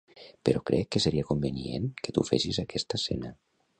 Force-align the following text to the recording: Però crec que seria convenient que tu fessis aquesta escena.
Però 0.47 0.61
crec 0.69 0.87
que 0.95 1.01
seria 1.03 1.27
convenient 1.29 1.85
que 2.07 2.17
tu 2.17 2.25
fessis 2.31 2.63
aquesta 2.65 3.01
escena. 3.03 3.35